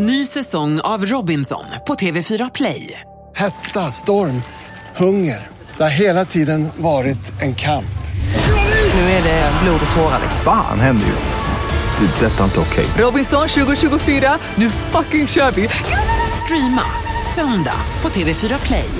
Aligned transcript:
Ny 0.00 0.26
säsong 0.26 0.80
av 0.80 1.04
Robinson 1.04 1.64
på 1.86 1.94
TV4 1.94 2.50
Play. 2.54 3.00
Hetta, 3.36 3.90
storm, 3.90 4.42
hunger. 4.96 5.48
Det 5.76 5.82
har 5.82 5.90
hela 5.90 6.24
tiden 6.24 6.68
varit 6.76 7.42
en 7.42 7.54
kamp. 7.54 7.98
Nu 8.94 9.00
är 9.00 9.22
det 9.22 9.52
blod 9.62 9.80
och 9.90 9.96
tårar. 9.96 10.20
Fan 10.44 10.80
händer 10.80 11.06
just 11.06 11.28
nu. 11.28 12.06
Det. 12.06 12.26
är 12.26 12.30
Detta 12.30 12.40
är 12.40 12.44
inte 12.44 12.60
okej. 12.60 12.86
Robinson 12.98 13.48
2024, 13.48 14.38
nu 14.54 14.70
fucking 14.70 15.26
kör 15.26 15.50
vi! 15.50 15.68
Streama 16.44 16.84
söndag 17.34 17.80
på 18.00 18.08
TV4 18.08 18.66
Play. 18.66 18.90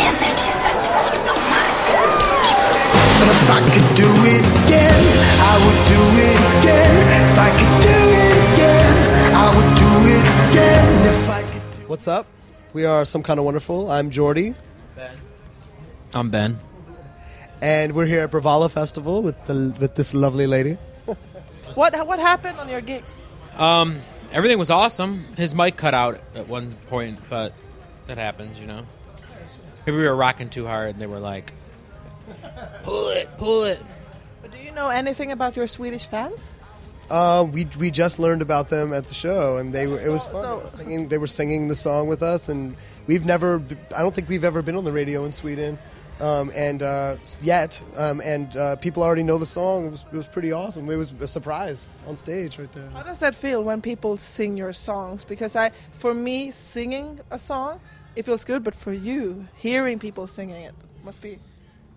Energys 0.00 0.60
festival 0.62 1.12
sommar. 1.14 1.66
If 3.22 3.50
I 3.50 3.70
could 3.72 3.96
do 3.96 4.26
it 4.26 4.46
again, 4.64 5.04
I 5.38 5.64
would 5.64 5.80
do 5.88 6.22
it 6.22 6.40
again. 6.58 6.96
If 6.98 7.38
I 7.38 7.58
could 7.58 7.82
do 7.82 7.99
What's 11.90 12.06
up? 12.06 12.28
We 12.72 12.84
are 12.84 13.04
Some 13.04 13.24
Kind 13.24 13.40
of 13.40 13.44
Wonderful. 13.44 13.90
I'm 13.90 14.12
Jordy, 14.12 14.54
Ben. 14.94 15.16
I'm 16.14 16.30
Ben. 16.30 16.56
and 17.60 17.96
we're 17.96 18.06
here 18.06 18.20
at 18.20 18.30
Bråvalla 18.30 18.70
Festival 18.70 19.24
with 19.24 19.44
the 19.46 19.76
with 19.80 19.96
this 19.96 20.14
lovely 20.14 20.46
lady. 20.46 20.78
What 21.74 22.06
what 22.06 22.20
happened 22.20 22.60
on 22.60 22.68
your 22.68 22.80
gig? 22.80 23.02
Um, 23.58 23.96
everything 24.30 24.56
was 24.60 24.70
awesome. 24.70 25.24
His 25.36 25.52
mic 25.52 25.76
cut 25.76 25.92
out 25.92 26.20
at 26.36 26.46
one 26.46 26.70
point, 26.88 27.18
but 27.28 27.54
that 28.06 28.18
happens, 28.18 28.60
you 28.60 28.68
know. 28.68 28.86
Maybe 29.84 29.98
we 29.98 30.04
were 30.04 30.14
rocking 30.14 30.48
too 30.48 30.68
hard, 30.68 30.90
and 30.90 31.00
they 31.00 31.08
were 31.08 31.18
like, 31.18 31.52
"Pull 32.84 33.08
it, 33.08 33.36
pull 33.36 33.64
it." 33.64 33.82
But 34.42 34.52
Do 34.52 34.58
you 34.58 34.70
know 34.70 34.90
anything 34.90 35.32
about 35.32 35.56
your 35.56 35.66
Swedish 35.66 36.06
fans? 36.06 36.54
Uh, 37.10 37.44
we 37.50 37.66
we 37.78 37.90
just 37.90 38.18
learned 38.20 38.40
about 38.40 38.68
them 38.68 38.92
at 38.92 39.06
the 39.08 39.14
show, 39.14 39.56
and 39.56 39.72
they 39.72 39.86
were, 39.88 40.00
it 40.00 40.10
was 40.10 40.24
fun. 40.26 40.42
So- 40.42 40.58
they, 40.58 40.62
were 40.62 40.70
singing, 40.70 41.08
they 41.08 41.18
were 41.18 41.26
singing 41.26 41.68
the 41.68 41.76
song 41.76 42.06
with 42.06 42.22
us, 42.22 42.48
and 42.48 42.76
we've 43.06 43.24
never. 43.24 43.62
I 43.96 44.02
don't 44.02 44.14
think 44.14 44.28
we've 44.28 44.44
ever 44.44 44.62
been 44.62 44.76
on 44.76 44.84
the 44.84 44.92
radio 44.92 45.24
in 45.24 45.32
Sweden, 45.32 45.76
um, 46.20 46.52
and 46.54 46.82
uh, 46.82 47.16
yet, 47.40 47.82
um, 47.96 48.20
and 48.24 48.56
uh, 48.56 48.76
people 48.76 49.02
already 49.02 49.24
know 49.24 49.38
the 49.38 49.46
song. 49.46 49.86
It 49.86 49.90
was, 49.90 50.04
it 50.12 50.16
was 50.16 50.26
pretty 50.28 50.52
awesome. 50.52 50.88
It 50.88 50.96
was 50.96 51.12
a 51.20 51.26
surprise 51.26 51.88
on 52.06 52.16
stage 52.16 52.58
right 52.58 52.70
there. 52.72 52.88
How 52.90 53.02
does 53.02 53.18
that 53.20 53.34
feel 53.34 53.64
when 53.64 53.82
people 53.82 54.16
sing 54.16 54.56
your 54.56 54.72
songs? 54.72 55.24
Because 55.24 55.56
I, 55.56 55.72
for 55.92 56.14
me, 56.14 56.52
singing 56.52 57.18
a 57.32 57.38
song, 57.38 57.80
it 58.14 58.24
feels 58.24 58.44
good, 58.44 58.62
but 58.62 58.74
for 58.74 58.92
you, 58.92 59.48
hearing 59.56 59.98
people 59.98 60.26
singing 60.28 60.62
it 60.62 60.74
must 61.04 61.22
be. 61.22 61.38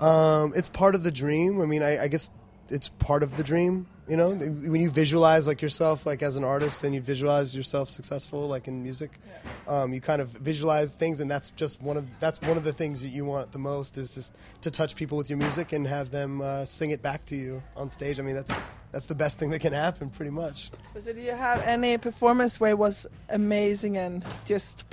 Um, 0.00 0.52
it's 0.56 0.68
part 0.68 0.94
of 0.94 1.04
the 1.04 1.10
dream. 1.10 1.60
I 1.60 1.66
mean, 1.66 1.82
I, 1.82 2.02
I 2.04 2.08
guess 2.08 2.30
it's 2.70 2.88
part 2.88 3.22
of 3.22 3.36
the 3.36 3.42
dream. 3.42 3.86
You 4.08 4.16
know, 4.16 4.30
when 4.30 4.80
you 4.80 4.88
visualize 4.88 5.48
like 5.48 5.60
yourself, 5.60 6.06
like 6.06 6.22
as 6.22 6.36
an 6.36 6.44
artist, 6.44 6.84
and 6.84 6.94
you 6.94 7.00
visualize 7.00 7.56
yourself 7.56 7.88
successful, 7.88 8.46
like 8.46 8.68
in 8.68 8.82
music, 8.82 9.18
um, 9.66 9.92
you 9.92 10.00
kind 10.00 10.22
of 10.22 10.28
visualize 10.30 10.94
things, 10.94 11.18
and 11.20 11.28
that's 11.28 11.50
just 11.50 11.82
one 11.82 11.96
of 11.96 12.06
that's 12.20 12.40
one 12.42 12.56
of 12.56 12.62
the 12.62 12.72
things 12.72 13.02
that 13.02 13.08
you 13.08 13.24
want 13.24 13.50
the 13.50 13.58
most 13.58 13.98
is 13.98 14.14
just 14.14 14.32
to 14.60 14.70
touch 14.70 14.94
people 14.94 15.18
with 15.18 15.28
your 15.28 15.38
music 15.38 15.72
and 15.72 15.86
have 15.88 16.10
them 16.10 16.40
uh, 16.40 16.64
sing 16.64 16.92
it 16.92 17.02
back 17.02 17.24
to 17.26 17.34
you 17.34 17.62
on 17.76 17.90
stage. 17.90 18.20
I 18.20 18.22
mean, 18.22 18.36
that's 18.36 18.54
that's 18.92 19.06
the 19.06 19.14
best 19.14 19.38
thing 19.38 19.50
that 19.50 19.60
can 19.60 19.72
happen, 19.72 20.08
pretty 20.08 20.30
much. 20.30 20.70
So, 20.98 21.12
do 21.12 21.20
you 21.20 21.32
have 21.32 21.60
any 21.62 21.98
performance 21.98 22.60
where 22.60 22.70
it 22.70 22.78
was 22.78 23.06
amazing 23.28 23.96
and 23.96 24.24
just 24.44 24.84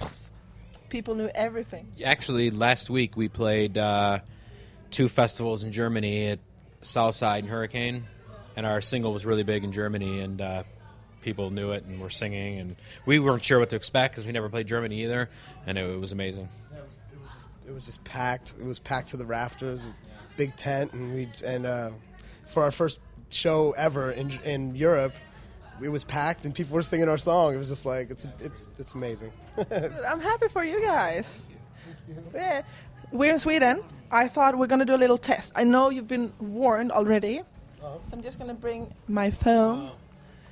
people 0.90 1.14
knew 1.14 1.30
everything? 1.36 1.88
Actually, 2.04 2.50
last 2.50 2.90
week 2.90 3.16
we 3.16 3.30
played 3.30 3.78
uh, 3.78 4.20
two 4.90 5.08
festivals 5.08 5.64
in 5.64 5.72
Germany 5.72 6.28
at 6.28 6.40
Southside 6.84 7.44
and 7.44 7.52
Hurricane, 7.52 8.06
and 8.56 8.66
our 8.66 8.82
single 8.82 9.14
was 9.14 9.26
really 9.26 9.44
big 9.44 9.64
in 9.64 9.72
Germany, 9.72 10.20
and 10.20 10.42
uh, 10.42 10.64
people 11.22 11.50
knew 11.50 11.72
it 11.72 11.86
and 11.86 12.00
were 12.00 12.10
singing, 12.10 12.60
and 12.60 12.76
we 13.06 13.20
weren't 13.20 13.44
sure 13.44 13.60
what 13.60 13.70
to 13.72 13.76
expect 13.76 14.14
because 14.14 14.26
we 14.26 14.32
never 14.32 14.50
played 14.50 14.68
Germany 14.68 15.04
either, 15.04 15.30
and 15.66 15.78
it, 15.78 15.90
it 15.90 16.00
was 16.00 16.12
amazing. 16.12 16.50
It 16.72 16.84
was, 16.84 16.96
it 17.12 17.22
was 17.22 17.34
just 17.34 17.48
it 17.68 17.74
was 17.74 17.86
just 17.86 18.04
packed. 18.04 18.54
It 18.60 18.66
was 18.66 18.80
packed 18.80 19.10
to 19.10 19.18
the 19.18 19.26
rafters, 19.26 19.90
big 20.38 20.56
tent, 20.56 20.94
and 20.94 21.14
we 21.14 21.30
and 21.46 21.66
uh, 21.66 21.92
for 22.48 22.64
our 22.64 22.72
first 22.72 23.00
show 23.30 23.72
ever 23.72 24.12
in 24.12 24.32
in 24.46 24.76
Europe, 24.76 25.14
it 25.82 25.90
was 25.90 26.04
packed 26.04 26.46
and 26.46 26.54
people 26.54 26.76
were 26.76 26.82
singing 26.82 27.10
our 27.10 27.18
song. 27.18 27.56
It 27.56 27.58
was 27.58 27.70
just 27.70 27.86
like 27.86 28.12
it's 28.12 28.28
it's 28.40 28.68
it's 28.78 28.94
amazing. 28.94 29.32
Dude, 29.58 29.72
I'm 30.08 30.20
happy 30.20 30.48
for 30.48 30.64
you 30.64 30.82
guys. 30.82 31.46
Yeah. 32.34 32.64
We're 33.14 33.32
in 33.32 33.38
Sweden. 33.38 33.84
I 34.10 34.28
thought 34.28 34.58
we're 34.58 34.66
gonna 34.66 34.86
do 34.86 34.96
a 34.96 34.98
little 34.98 35.20
test. 35.20 35.54
I 35.56 35.64
know 35.64 35.92
you've 35.92 36.08
been 36.08 36.34
warned 36.40 36.92
already, 36.92 37.44
so 37.80 38.02
I'm 38.12 38.24
just 38.24 38.40
gonna 38.40 38.56
bring 38.56 38.92
my 39.08 39.30
phone. 39.30 39.92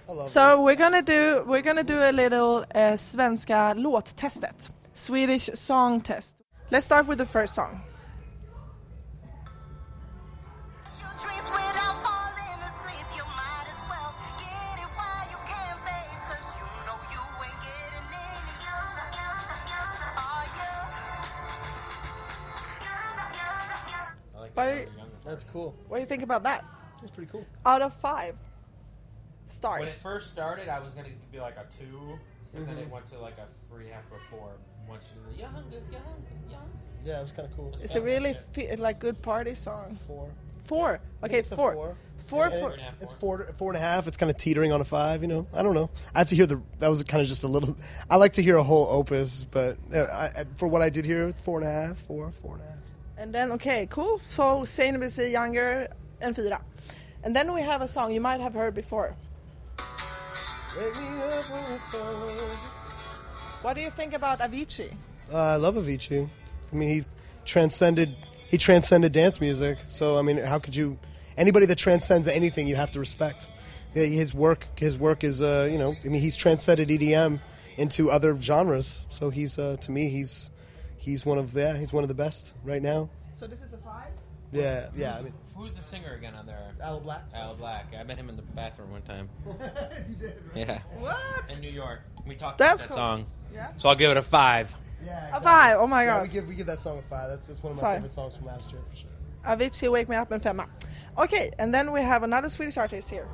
Love 0.08 0.30
So 0.30 0.62
we're 0.62 0.76
gonna 0.76 1.02
do 1.02 1.44
we're 1.48 1.64
gonna 1.64 1.84
do 1.84 1.98
a 1.98 2.12
little 2.12 2.58
uh, 2.76 2.96
svenska 2.98 3.74
låttestet, 3.76 4.70
Swedish 4.94 5.50
song 5.56 6.02
test. 6.02 6.44
Let's 6.70 6.86
start 6.86 7.08
with 7.08 7.18
the 7.18 7.26
first 7.26 7.56
song. 7.56 7.82
What 24.54 24.66
do 24.66 24.86
That's 25.26 25.44
cool. 25.46 25.76
what 25.88 25.98
do 25.98 26.02
you 26.02 26.08
think 26.08 26.24
about 26.24 26.44
that? 26.44 26.66
That's 27.02 27.12
pretty 27.16 27.32
cool. 27.32 27.46
Out 27.66 27.82
of 27.82 27.94
five 27.94 28.36
When 28.36 29.48
it 29.48 29.52
stars. 29.52 30.02
first 30.02 30.30
started, 30.32 30.68
I 30.70 30.80
was 30.80 30.94
gonna 30.94 31.10
be 31.32 31.40
like 31.40 31.56
a 31.58 31.66
two, 31.78 32.18
and 32.54 32.68
then 32.68 32.78
it 32.78 32.90
went 32.90 33.08
to 33.12 33.20
like 33.20 33.38
a 33.38 33.48
three 33.70 33.86
and 33.86 33.92
a 33.94 33.96
half 33.96 34.08
to 34.10 34.16
a 34.16 34.20
four. 34.30 34.50
Once 34.88 35.06
you 35.16 35.22
were 35.26 35.36
young, 35.38 35.54
young, 35.72 36.02
young. 36.50 36.70
Yeah, 37.04 37.20
it 37.20 37.22
was 37.24 37.32
kind 37.32 37.48
of 37.48 37.56
cool. 37.56 37.76
It's 37.82 37.96
a 37.96 38.02
really 38.02 38.34
fe- 38.52 38.76
like 38.76 39.00
good 39.00 39.22
party 39.22 39.56
song. 39.56 39.98
four. 40.08 40.30
Four. 40.62 41.00
Okay, 41.24 41.40
It's 41.40 41.52
a 41.52 41.56
four. 41.56 41.74
four. 41.74 41.96
Four. 42.18 42.46
And 42.46 42.60
four. 42.60 42.72
it- 42.74 42.80
It's 43.02 43.14
four, 43.16 43.48
four 43.58 43.72
and 43.72 43.78
a 43.78 43.82
half. 43.82 44.08
It's 44.08 44.16
kind 44.18 44.30
of 44.30 44.38
teetering 44.38 44.72
on 44.72 44.80
a 44.80 44.86
five. 44.86 45.24
You 45.24 45.28
know, 45.28 45.48
I 45.56 45.64
don't 45.64 45.74
know. 45.74 45.90
I 46.14 46.20
have 46.20 46.30
to 46.30 46.36
hear 46.36 46.46
the. 46.46 46.62
That 46.80 46.90
was 46.90 47.04
kind 47.04 47.20
of 47.22 47.28
just 47.28 47.44
a 47.44 47.48
little. 47.48 47.76
I 48.10 48.18
like 48.18 48.34
to 48.34 48.44
hear 48.44 48.58
a 48.58 48.64
whole 48.64 48.88
opus, 48.92 49.46
but 49.50 49.78
uh, 49.94 50.02
I, 50.04 50.26
I, 50.42 50.46
for 50.56 50.68
what 50.68 50.84
I 50.84 50.90
did 50.92 51.06
here, 51.06 51.32
four 51.32 51.60
and 51.60 51.68
a 51.68 51.72
half, 51.72 51.98
four, 51.98 52.32
four 52.32 52.56
and 52.56 52.64
a 52.64 52.68
half. 52.68 52.78
And 53.22 53.32
then, 53.32 53.52
okay, 53.52 53.86
cool. 53.92 54.18
So, 54.30 54.62
Seinabo 54.62 55.08
Sey 55.08 55.32
Younger 55.32 55.88
and 56.22 56.36
Fyra. 56.36 56.60
And 57.24 57.36
then 57.36 57.54
we 57.54 57.62
have 57.62 57.84
a 57.84 57.88
song 57.88 58.12
you 58.12 58.20
might 58.20 58.42
have 58.42 58.56
heard 58.56 58.74
before. 58.74 59.16
Wake 59.78 60.96
me 60.96 61.22
up 61.22 61.46
when 61.52 61.76
it's 61.76 61.94
over. 61.94 62.58
What 63.62 63.76
do 63.76 63.82
you 63.82 63.92
think 63.92 64.14
about 64.14 64.40
Avicii? 64.40 64.92
Uh, 65.32 65.38
I 65.38 65.56
love 65.58 65.76
Avicii. 65.76 66.28
I 66.74 66.76
mean, 66.76 66.90
he 66.90 67.06
transcended. 67.46 68.10
He 68.50 68.58
transcended 68.58 69.12
dance 69.12 69.40
music. 69.40 69.78
So 69.90 70.18
I 70.18 70.24
mean, 70.24 70.38
how 70.38 70.58
could 70.58 70.76
you? 70.76 70.98
Anybody 71.38 71.68
that 71.68 71.78
transcends 71.78 72.28
anything, 72.28 72.66
you 72.66 72.76
have 72.76 72.92
to 72.94 73.00
respect. 73.00 73.46
His 73.94 74.34
work. 74.34 74.66
His 74.78 74.98
work 74.98 75.24
is. 75.24 75.44
Uh, 75.44 75.70
you 75.72 75.78
know. 75.78 75.94
I 76.04 76.08
mean, 76.08 76.22
he's 76.22 76.38
transcended 76.38 76.90
EDM 76.90 77.40
into 77.78 78.10
other 78.10 78.36
genres. 78.42 79.06
So 79.12 79.30
he's. 79.30 79.60
Uh, 79.60 79.78
to 79.82 79.92
me, 79.92 80.10
he's. 80.10 80.50
He's 81.02 81.26
one 81.26 81.40
of 81.40 81.52
the. 81.54 81.62
Yeah, 81.62 81.78
he's 81.78 81.92
one 81.92 82.04
of 82.04 82.08
the 82.10 82.14
best 82.16 82.54
right 82.64 82.82
now. 82.82 83.10
So, 83.36 83.48
this 83.48 83.60
is 83.62 83.74
a 83.74 83.78
five? 83.78 84.12
Yeah. 84.52 84.90
Yeah. 84.96 85.18
I 85.18 85.22
mean, 85.24 85.34
Who's 85.56 85.74
the 85.74 85.82
singer 85.82 86.14
again 86.14 86.36
on 86.36 86.46
there? 86.46 86.60
Aloe 86.82 87.00
Blacc. 87.00 87.22
Aloe 87.34 87.56
Blacc. 87.60 88.00
I 88.00 88.04
met 88.04 88.18
him 88.18 88.30
in 88.30 88.36
the 88.36 88.42
bathroom 88.44 88.92
one 88.92 89.02
time. 89.02 89.28
You 90.10 90.16
did. 90.16 90.36
Yeah. 90.56 90.82
What? 91.00 91.18
In 91.56 91.62
New 91.62 91.70
York. 91.72 92.02
We 92.28 92.36
talked 92.36 92.58
That's 92.60 92.82
about 92.82 92.90
that 92.90 92.96
cool. 92.96 92.98
song. 92.98 93.26
Yeah. 93.54 93.72
So 93.78 93.90
I'll 93.90 93.96
give 93.96 94.12
it 94.12 94.18
a 94.18 94.22
five. 94.22 94.76
Yeah. 95.04 95.36
A 95.36 95.42
five. 95.42 95.78
Oh 95.80 95.88
my 95.88 96.04
Yeah, 96.04 96.18
god. 96.18 96.22
we 96.24 96.28
give 96.30 96.48
we 96.48 96.54
give 96.56 96.68
that 96.68 96.82
song 96.82 97.00
a 97.00 97.02
five. 97.04 97.30
That's, 97.32 97.48
that's 97.48 97.64
one 97.64 97.72
of 97.72 97.78
my 97.78 97.82
Five. 97.82 97.96
favorite 97.98 98.14
songs 98.14 98.36
from 98.36 98.46
last 98.46 98.72
year 98.72 98.82
for 98.88 98.96
sure. 98.96 99.10
Avicii, 99.46 99.92
Wake 99.92 100.08
Me 100.10 100.16
Up, 100.16 100.32
and 100.32 100.42
Femma. 100.44 100.68
Okay, 101.18 101.52
and 101.58 101.74
then 101.74 101.92
we 101.92 102.02
have 102.02 102.22
another 102.24 102.48
Swedish 102.50 102.78
artist 102.78 103.10
here. 103.10 103.28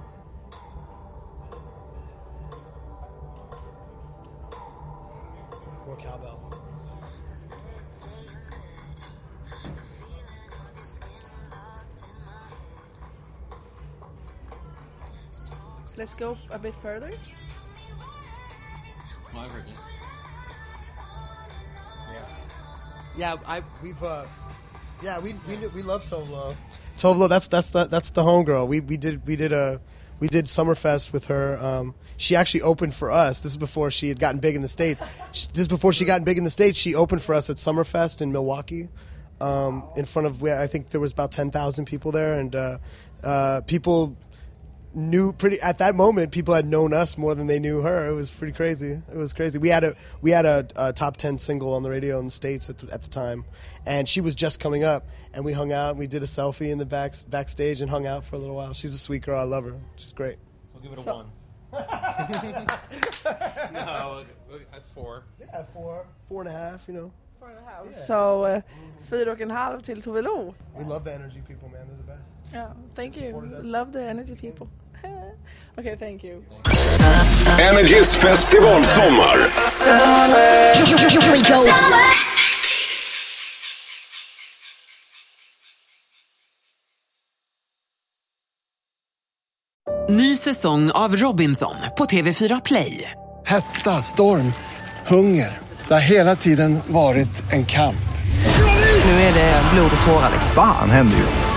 Let's 15.98 16.14
go 16.14 16.38
a 16.52 16.60
bit 16.60 16.76
further. 16.76 17.12
Yeah, 23.18 23.36
I 23.48 23.62
we've 23.82 24.02
uh, 24.04 24.26
yeah 25.02 25.20
we 25.20 25.34
we 25.48 25.58
knew- 25.58 25.70
we 25.70 25.82
love 25.82 26.04
Tove 26.06 26.30
Lo. 26.30 26.54
Tovlo, 26.98 27.28
that's 27.28 27.48
that's 27.48 27.72
the, 27.72 27.86
that's 27.86 28.12
the 28.12 28.22
homegirl. 28.22 28.68
We 28.68 28.80
we 28.80 28.98
did 28.98 29.26
we 29.26 29.36
did 29.36 29.52
a 29.52 29.82
we 30.20 30.28
did 30.28 30.46
Summerfest 30.46 31.14
with 31.14 31.28
her. 31.28 31.58
Um, 31.64 31.96
she 32.18 32.36
actually 32.36 32.62
opened 32.62 32.94
for 32.94 33.12
us. 33.12 33.40
This 33.42 33.52
is 33.52 33.58
before 33.58 33.92
she 33.92 34.10
had 34.10 34.20
gotten 34.20 34.40
big 34.40 34.56
in 34.56 34.62
the 34.62 34.68
states. 34.68 35.02
She, 35.32 35.48
this 35.48 35.62
is 35.62 35.68
before 35.68 35.94
she 35.94 36.06
got 36.06 36.24
big 36.26 36.38
in 36.38 36.44
the 36.44 36.50
states. 36.50 36.78
She 36.78 36.96
opened 36.96 37.22
for 37.22 37.36
us 37.36 37.50
at 37.50 37.58
Summerfest 37.58 38.22
in 38.22 38.32
Milwaukee. 38.32 38.88
Um, 39.40 39.84
in 39.96 40.06
front 40.06 40.28
of, 40.28 40.44
I 40.44 40.66
think 40.66 40.90
there 40.90 41.00
was 41.02 41.12
about 41.12 41.32
ten 41.32 41.52
thousand 41.52 41.86
people 41.86 42.12
there, 42.12 42.34
and 42.40 42.56
uh, 42.56 42.78
uh, 43.24 43.62
people 43.68 44.18
knew 44.94 45.32
pretty 45.34 45.60
at 45.62 45.78
that 45.80 45.96
moment 45.96 46.32
people 46.32 46.54
had 46.54 46.66
known 46.66 46.94
us 46.94 47.18
more 47.18 47.36
than 47.36 47.48
they 47.48 47.60
knew 47.60 47.82
her. 47.82 48.08
It 48.10 48.14
was 48.14 48.32
pretty 48.32 48.54
crazy. 48.54 49.02
It 49.12 49.18
was 49.18 49.34
crazy. 49.34 49.60
We 49.60 49.70
had 49.70 49.84
a 49.84 49.96
we 50.22 50.32
had 50.32 50.46
a, 50.46 50.68
a 50.76 50.94
top 50.94 51.18
ten 51.18 51.38
single 51.38 51.74
on 51.74 51.84
the 51.84 51.90
radio 51.90 52.20
in 52.20 52.26
the 52.26 52.32
states 52.32 52.70
at 52.70 52.78
the, 52.80 52.92
at 52.94 53.02
the 53.04 53.10
time, 53.10 53.46
and 53.86 54.08
she 54.10 54.22
was 54.22 54.36
just 54.36 54.60
coming 54.60 54.84
up, 54.84 55.06
and 55.34 55.46
we 55.46 55.54
hung 55.54 55.72
out. 55.72 55.92
and 55.92 56.00
We 56.00 56.08
did 56.08 56.24
a 56.24 56.28
selfie 56.28 56.72
in 56.72 56.78
the 56.78 56.86
back 56.86 57.14
backstage 57.30 57.82
and 57.82 57.90
hung 57.90 58.08
out 58.08 58.26
for 58.26 58.36
a 58.36 58.40
little 58.40 58.56
while. 58.56 58.74
She's 58.74 58.94
a 58.94 58.98
sweet 58.98 59.22
girl. 59.24 59.40
I 59.40 59.44
love 59.44 59.66
her. 59.66 59.74
She's 59.98 60.14
great. 60.14 60.38
We'll 60.74 60.82
give 60.84 60.92
it 60.94 61.00
a 61.00 61.04
So- 61.04 61.16
one. 61.16 61.26
no, 63.74 64.24
four. 64.94 65.24
Yeah, 65.40 65.66
four 65.74 66.06
four 66.28 66.42
and 66.42 66.50
a 66.50 66.54
half. 66.54 66.88
You 66.88 66.94
know, 66.94 67.12
Så 67.94 68.46
uh, 68.46 68.62
fyra 69.02 69.32
och 69.32 69.42
en 69.42 69.52
halv 69.52 69.82
till 69.82 70.02
Tove 70.02 70.22
Lo. 70.22 70.54
we 70.78 70.84
love 70.84 71.04
the 71.06 71.14
energy 71.14 71.42
people, 71.48 71.70
man. 71.70 71.88
They're 71.88 71.98
the 71.98 72.04
best. 72.04 72.32
Yeah, 72.54 72.72
thank 72.96 73.22
you. 73.22 73.42
Love 73.62 73.92
the 73.94 74.10
energy 74.10 74.36
people. 74.36 74.68
okay, 75.78 75.96
thank 75.98 76.24
you. 76.24 76.44
Energys 77.60 78.16
festivalsommar. 78.16 79.48
Ny 90.10 90.38
säsong 90.38 90.92
av 90.92 91.16
Robinson 91.16 91.76
på 91.98 92.06
TV4 92.06 92.62
Play. 92.66 93.12
Hetta, 93.46 94.02
storm, 94.02 94.54
hunger. 95.08 95.58
Det 95.88 95.94
har 95.94 96.02
hela 96.02 96.36
tiden 96.36 96.80
varit 96.88 97.54
en 97.54 97.66
kamp. 97.66 97.96
Nu 99.06 99.12
är 99.12 99.34
det 99.34 99.62
blod 99.74 99.92
och 100.00 100.08
tårar. 100.08 100.32
Fan 100.56 100.90
händer 100.90 101.18
just 101.18 101.40
nu. 101.40 101.57